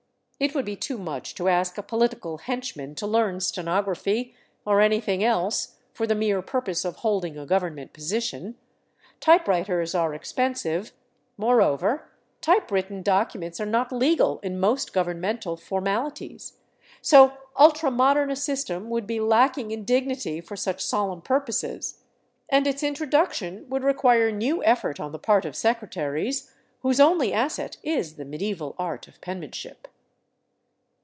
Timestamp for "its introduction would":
22.65-23.83